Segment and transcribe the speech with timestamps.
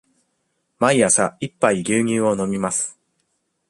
[0.79, 2.97] 毎朝一杯牛乳を飲みます。